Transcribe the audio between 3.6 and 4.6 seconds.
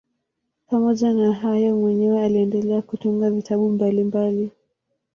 mbalimbali.